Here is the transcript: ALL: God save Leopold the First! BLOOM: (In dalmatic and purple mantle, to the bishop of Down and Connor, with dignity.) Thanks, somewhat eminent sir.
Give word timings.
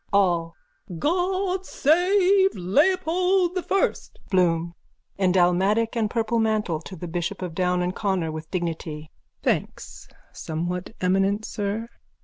ALL: 0.11 0.55
God 0.97 1.63
save 1.63 2.55
Leopold 2.55 3.53
the 3.53 3.61
First! 3.61 4.17
BLOOM: 4.31 4.73
(In 5.19 5.31
dalmatic 5.31 5.95
and 5.95 6.09
purple 6.09 6.39
mantle, 6.39 6.81
to 6.81 6.95
the 6.95 7.07
bishop 7.07 7.43
of 7.43 7.53
Down 7.53 7.83
and 7.83 7.95
Connor, 7.95 8.31
with 8.31 8.49
dignity.) 8.49 9.11
Thanks, 9.43 10.07
somewhat 10.33 10.95
eminent 11.01 11.45
sir. 11.45 11.87